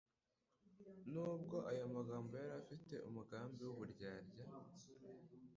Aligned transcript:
Nubwo 1.11 1.55
ayo 1.71 1.85
magambo 1.95 2.31
yari 2.39 2.53
afite 2.63 2.93
umugambi 3.07 3.59
w'uburyarya, 3.63 4.45